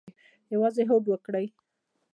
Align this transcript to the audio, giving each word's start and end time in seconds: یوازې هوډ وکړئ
یوازې 0.53 0.83
هوډ 0.89 1.03
وکړئ 1.09 1.47